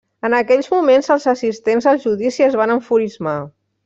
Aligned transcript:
En 0.27 0.35
aquells 0.35 0.69
moments 0.75 1.09
els 1.15 1.27
assistents 1.33 1.87
al 1.91 2.01
judici 2.07 2.47
es 2.47 2.57
van 2.63 2.75
enfurismar. 2.77 3.37